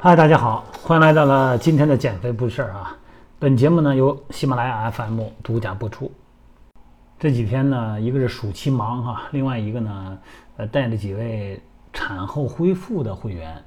[0.00, 2.96] 嗨，大家好，欢迎来到了今天的减肥不事儿啊。
[3.36, 6.08] 本节目呢由喜马拉雅 FM 独家播出。
[7.18, 10.18] 这几天呢，一个是暑期忙哈，另外一个呢，
[10.56, 11.60] 呃，带着几位
[11.92, 13.60] 产后恢复的会员，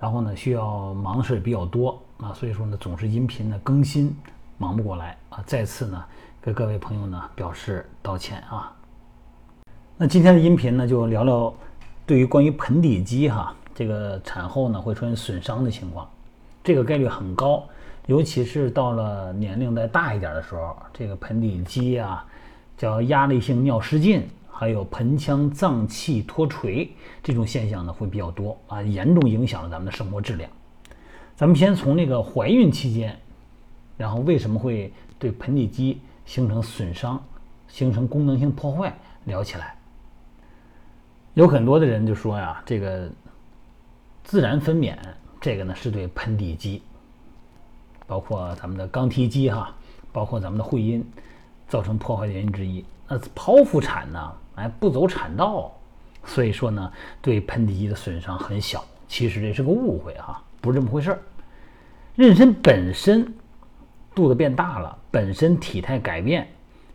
[0.00, 4.16] 然后呢，需要忙事比较多啊，所以说呢，总是音频的更新
[4.56, 5.44] 忙不过来啊。
[5.44, 6.02] 再次呢，
[6.40, 8.72] 给各位朋友呢表示道歉啊。
[9.98, 11.52] 那今天的音频呢，就聊聊
[12.06, 13.54] 对于关于盆底肌哈。
[13.78, 16.10] 这个产后呢会出现损伤的情况，
[16.64, 17.64] 这个概率很高，
[18.06, 22.26] 尤其是到了年龄再大一点的时候，这个盆底肌啊，
[22.76, 26.90] 叫压力性尿失禁，还有盆腔脏器脱垂
[27.22, 30.50] 这种现象呢会比较多啊，严重影响了咱们的生活质量。
[31.36, 33.16] 咱们先从那个怀孕期间，
[33.96, 37.22] 然后为什么会对盆底肌形成损伤、
[37.68, 38.92] 形成功能性破坏
[39.26, 39.76] 聊起来。
[41.34, 43.08] 有很多的人就说呀，这个。
[44.28, 44.94] 自然分娩，
[45.40, 46.82] 这个呢是对盆底肌，
[48.06, 49.74] 包括咱们的肛提肌哈，
[50.12, 51.02] 包括咱们的会阴，
[51.66, 52.84] 造成破坏的原因之一。
[53.08, 55.72] 那剖腹产呢，哎，不走产道，
[56.26, 58.84] 所以说呢，对盆底肌的损伤很小。
[59.08, 61.18] 其实这是个误会哈，不是这么回事儿。
[62.14, 63.34] 妊娠本身
[64.14, 66.46] 肚子变大了，本身体态改变，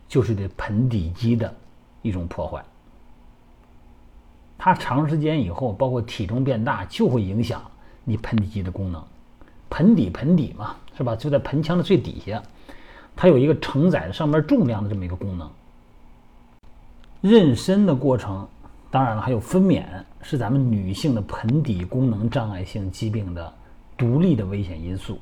[0.06, 1.52] 就是对盆底肌的
[2.00, 2.64] 一种破坏。
[4.64, 7.62] 它长时间以后，包括体重变大，就会影响
[8.02, 9.04] 你盆底肌的功能。
[9.68, 11.14] 盆底，盆底嘛，是吧？
[11.14, 12.42] 就在盆腔的最底下，
[13.14, 15.50] 它有一个承载上面重量的这么一个功能。
[17.22, 18.48] 妊娠的过程，
[18.90, 19.84] 当然了，还有分娩，
[20.22, 23.52] 是咱们女性的盆底功能障碍性疾病的
[23.98, 25.18] 独立的危险因素。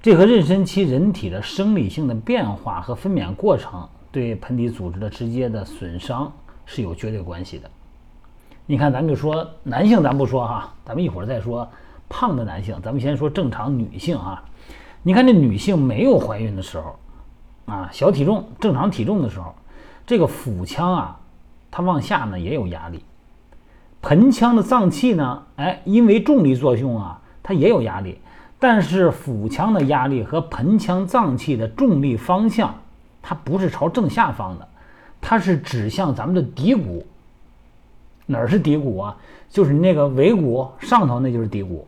[0.00, 6.32] 这和妊娠期人体的生理性的变化和分娩过程对盆底组织的直接的损伤
[6.64, 7.68] 是有绝对关系的。
[8.64, 11.68] 你看，咱就说男性，咱不说哈，咱们一会儿再说
[12.08, 12.78] 胖的男性。
[12.80, 14.42] 咱们先说正常女性啊。
[15.02, 16.96] 你看，这女性没有怀孕的时候，
[17.66, 19.52] 啊，小体重、正常体重的时候，
[20.06, 21.18] 这个腹腔啊，
[21.72, 23.04] 它往下呢也有压力。
[24.00, 28.20] 盆腔的脏器呢，哎，因为重力作用啊，它也有压力。
[28.60, 32.72] 但是腹腔的压力和盆腔脏器的重力方向，
[33.20, 34.68] 它不是朝正下方的，
[35.20, 37.04] 它是指向咱们的骶骨。
[38.26, 39.16] 哪儿是骶骨啊？
[39.48, 41.86] 就是你那个尾骨上头，那就是骶骨，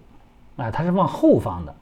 [0.56, 1.74] 哎，它是往后方的。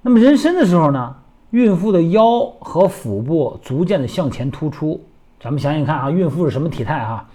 [0.00, 1.14] 那么人参的时候呢，
[1.50, 5.02] 孕妇的腰和腹部逐渐的向前突出。
[5.38, 7.28] 咱们想想看啊，孕妇是什么体态哈？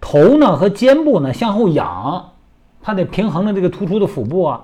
[0.00, 2.32] 头呢和肩部呢向后仰，
[2.82, 4.62] 它得平衡着这个突出的腹部啊。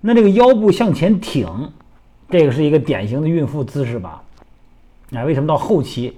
[0.00, 1.46] 那这个腰部向前挺，
[2.28, 4.22] 这个是一个典型的孕妇姿势吧？
[5.12, 6.16] 哎，为什么到后期？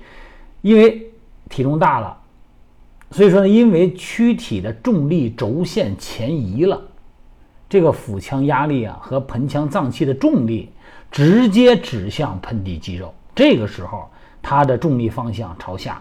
[0.63, 1.07] 因为
[1.51, 2.17] 体重大了。
[3.11, 6.81] 所以说呢，因为躯体的重力轴线前移了，
[7.69, 10.71] 这个腹腔压力啊和盆腔脏器的重力
[11.11, 14.09] 直接指向盆底肌肉，这个时候
[14.43, 16.01] 它的重力方向朝下。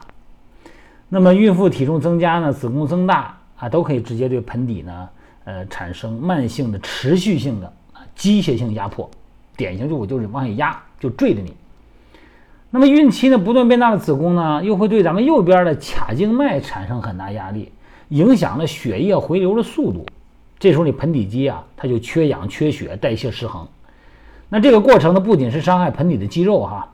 [1.07, 5.09] 那么孕妇体重增加呢，子宫增大啊，都可以直接对盆底呢，
[5.43, 7.71] 呃，产生慢性的、持续性的
[8.15, 9.09] 机械性压迫，
[9.55, 11.53] 典型就我就是往下压，就坠着你。
[12.75, 17.71] 那么孕期呢，不断变大的子宫呢，又会对咱们右边的髂静脉产生很大压力，
[18.09, 20.05] 影响了血液回流的速度。
[20.59, 23.65] 这时候你盆底肌啊，它就缺氧、缺血、代谢失衡。
[24.49, 26.85] 那这个过程呢，不仅是伤害盆底的肌肉哈，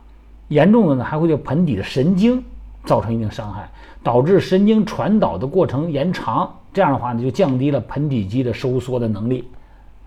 [0.50, 2.44] 严重的呢，还会对盆底的神经
[2.86, 3.68] 造成一定伤害，
[4.04, 6.48] 导致神经传导的过程延长。
[6.72, 9.46] 这样的话呢，就降低了盆底肌的收缩的能力。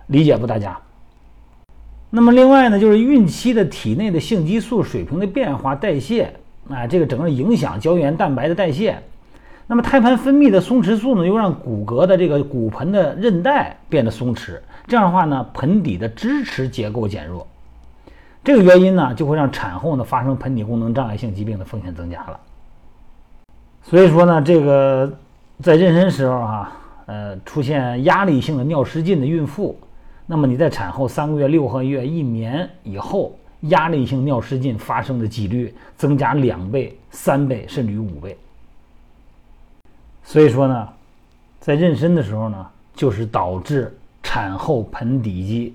[0.06, 0.78] 理解不，大家？
[2.16, 6.32] 那么另外呢，就是孕期的体内的性激素水平的变化、代谢
[6.70, 8.97] 啊，这个整个影响胶原蛋白的代谢。
[9.66, 17.44] 那么胎盘分泌的松弛素呢，又让骨骼的这个骨盆的韧带变得松弛，这样的话呢，盆底的支持结构减弱。
[18.44, 22.38] 这个原因呢，就会让产后呢发生盆底功能障碍性疾病的风险增加了。
[23.82, 25.12] 所以说呢，这个
[25.60, 26.72] 在妊娠时候哈，
[27.06, 29.77] 呃，出现压力性的尿失禁的孕妇。
[30.26, 38.34] 那么你在产后三个月、六个月、一年以后，压力性尿失禁发生的几率增加两倍、三倍，甚至于五倍。
[40.22, 40.88] 所以说呢，
[41.60, 45.74] 在妊娠的时候呢，就是导致产后盆底肌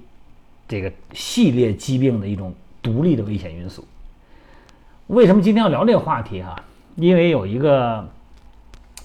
[0.68, 3.86] 这个系列疾病的一种独立的危险因素。
[5.08, 6.56] 为什么今天要聊这个话题哈？
[6.96, 8.04] 因为有一个，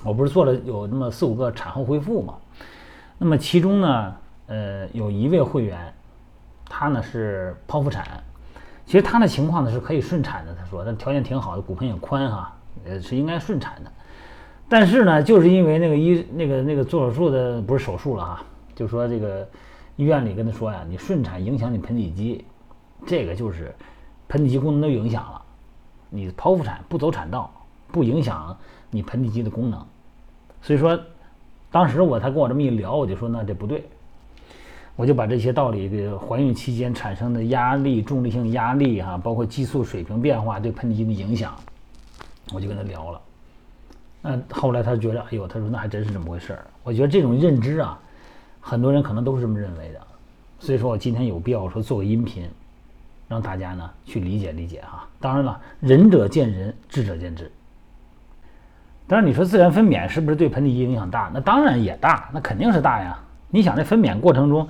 [0.02, 2.34] 我不是做了有那么四五个产后恢复嘛，
[3.18, 4.16] 那么其中呢。
[4.46, 5.92] 呃，有一位会员，
[6.66, 8.22] 他呢是剖腹产，
[8.84, 10.54] 其实他的情况呢是可以顺产的。
[10.54, 13.90] 他说他条件挺好的，骨盆也宽哈，呃是应该顺产的。
[14.68, 18.44] 但是呢，就是因为那个医那个那个做手术的不是手术了哈，
[18.74, 19.46] 就说这个
[19.96, 22.44] 医院里跟他说呀，你顺产影响你盆底肌，
[23.06, 23.74] 这个就是
[24.28, 25.42] 盆底肌功能都影响了。
[26.10, 27.52] 你剖腹产不走产道，
[27.92, 28.56] 不影响
[28.90, 29.84] 你盆底肌的功能。
[30.62, 30.98] 所以说，
[31.70, 33.86] 当时我他跟我这么一聊，我就说那这不对，
[34.96, 41.54] 我就把这些道理，这个怀孕期间产生的压力、重力性压力哈，包括激素水平变化对盆底肌的影响，
[42.52, 43.20] 我就跟他聊了。
[44.22, 46.64] 那后来他觉得，哎呦，他说那还真是这么回事儿。
[46.82, 47.98] 我觉得这种认知啊，
[48.60, 50.00] 很多人可能都是这么认为的。
[50.60, 52.48] 所以说我今天有必要说做个音频，
[53.28, 55.06] 让大家呢去理解理解哈。
[55.20, 57.50] 当然了，仁者见仁，智者见智。
[59.06, 61.30] 当然你说自然分娩是不是对盆底肌影响大？
[61.34, 63.18] 那当然也大，那肯定是大呀。
[63.54, 64.68] 你想在分娩过程中，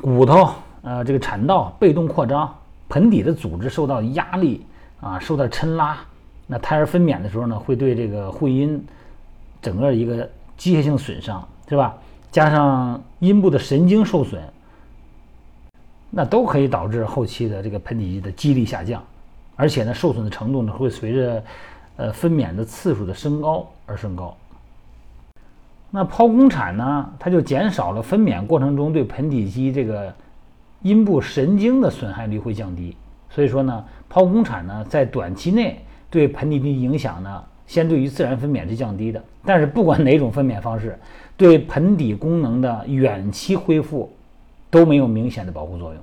[0.00, 0.48] 骨头
[0.82, 2.56] 呃这个产道被动扩张，
[2.88, 4.64] 盆底的组织受到压力
[5.00, 5.98] 啊，受到抻拉。
[6.46, 8.80] 那胎儿分娩的时候呢，会对这个会阴
[9.60, 11.98] 整个一个机械性损伤，是吧？
[12.30, 14.40] 加上阴部的神经受损，
[16.08, 19.02] 那都可以导致后期的这个盆底肌的肌力下降，
[19.56, 21.44] 而且呢，受损的程度呢，会随着
[21.96, 24.36] 呃分娩的次数的升高而升高。
[25.92, 30.12] 那剖宫产呢，它就减少了分娩过程中对盆底肌这个
[30.80, 32.96] 阴部神经的损害率会降低，
[33.30, 35.80] 所以说呢，剖宫产呢，在短期内。
[36.10, 40.98] 对盆底肌影响呢，相对于自然分娩是降低的，但是不管哪种分娩方式，
[41.38, 44.12] 对盆底功能的远期恢复
[44.68, 46.02] 都没有明显的保护作用。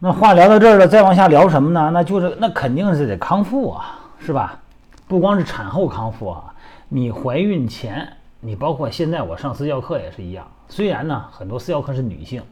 [0.00, 1.92] 那话聊到这儿了，再往下聊什么呢？
[1.94, 4.58] 那就是那肯定是得康复啊，是吧？
[5.06, 6.52] 不光是产后康复啊，
[6.88, 8.08] 你怀孕前，
[8.40, 10.50] 你包括现在我上私教课也是一样。
[10.68, 12.42] 虽然呢，很多私教课是女性，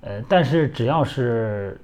[0.00, 1.80] 呃，但是只要是。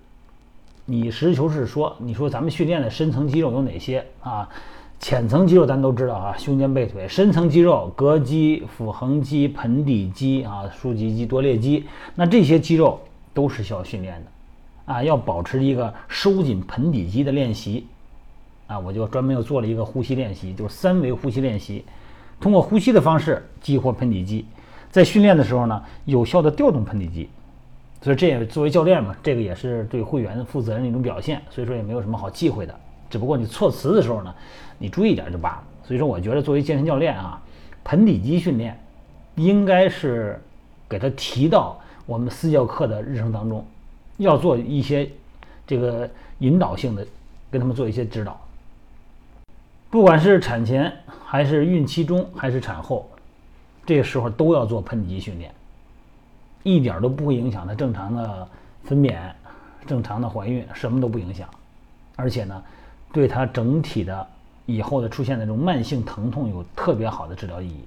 [0.89, 4.49] 你实事求是说，你说咱们训练的深层肌肉有哪些啊？
[5.01, 7.09] 浅层肌肉咱都知道啊，胸肩背腿。
[7.09, 11.85] 深层肌肉，膈肌、腹横肌、盆底肌啊，竖脊肌、多裂肌。
[12.15, 13.01] 那这些肌肉
[13.35, 17.85] 都是需要训练的啊，要保持一个收紧盆底肌的练习
[18.69, 18.79] 啊。
[18.79, 21.85] 我就专门又做了一个呼吸练习，就是三维呼吸练习，
[22.41, 24.45] 通过呼吸的方式激活盆底肌，
[24.91, 27.29] 在训练的时候呢，有效的调动盆底肌。
[28.03, 31.43] 所以这也作为教练嘛，这个也是对会员负责任的一种表现。
[31.51, 32.75] 所以说也没有什么好忌讳的，
[33.11, 34.33] 只不过你措辞的时候呢，
[34.79, 35.63] 你注意点就罢了。
[35.83, 37.43] 所以说我觉得作为健身教练啊，
[37.85, 38.79] 盆底肌训练
[39.35, 40.41] 应该是
[40.89, 43.65] 给他提到我们私教课的日程当中，
[44.19, 45.09] 要做一些
[45.67, 47.05] 这个引导性的，
[47.51, 48.39] 跟他们做一些指导。
[49.89, 50.93] 不管是产前
[51.25, 53.09] 还是孕期中还是产后，
[53.85, 55.53] 这个时候都要做盆底肌训练。
[56.63, 58.49] 一点都不会影响她正常的
[58.83, 59.17] 分娩、
[59.87, 61.49] 正常的怀孕，什么都不影响。
[62.17, 62.63] 而且呢，
[63.13, 64.27] 对她整体的
[64.67, 67.85] 以后的出现的这种慢性疼痛有特别好的治疗意义。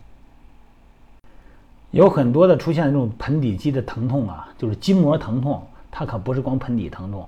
[1.92, 5.62] 有很多的出现这种盆底肌的疼痛啊，就是筋膜疼痛，
[5.92, 7.28] 它可不是光盆底疼痛，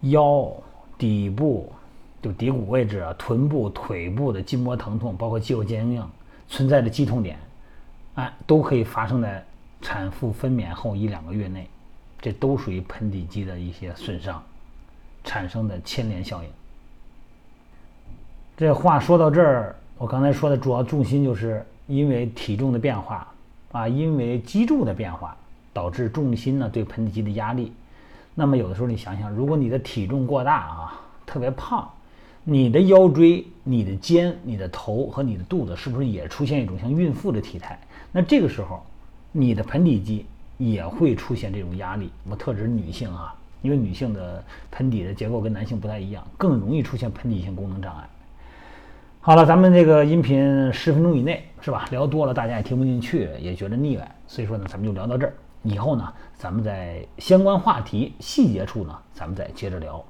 [0.00, 0.52] 腰、
[0.98, 1.72] 底部
[2.22, 6.06] 就骶骨位置啊、臀部、腿部的筋膜疼痛，包括肌肉坚硬
[6.48, 7.38] 存在的肌痛点，
[8.14, 9.44] 哎，都可以发生在。
[9.80, 11.70] 产妇分娩后一两个月内，
[12.20, 14.42] 这都属于盆底肌的一些损伤
[15.22, 16.48] 产生的牵连效应。
[18.56, 23.32] 这话说到这儿，我刚才说的主要重心就是因为体重的变化
[23.70, 25.36] 啊，因为脊柱的变化
[25.72, 27.72] 导致重心呢对盆底肌的压力。
[28.34, 31.88] 那么有的时候你想想，如果你的体重过大啊，特别胖，
[32.50, 37.78] 你的腰椎、你的肩、你的头和你的肚子是不是也出现一种像孕妇的体态？
[38.10, 38.82] 那这个时候。
[39.30, 40.24] 你的盆底肌
[40.56, 48.08] 也会出现这种压力，我特指女性啊，因为女性的盆底的结构跟男性不太一样，更容易出现盆底性功能障碍。
[49.20, 51.86] 好了，咱们这个音频十分钟以内是吧？
[51.90, 55.34] 聊多了大家也听不进去，也觉得腻歪，所以说呢，咱们就聊到这儿。
[55.62, 60.02] 以后呢，咱们在相关话题细节处呢，咱们再接着聊。